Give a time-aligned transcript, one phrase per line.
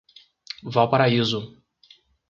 [0.77, 1.41] Valparaíso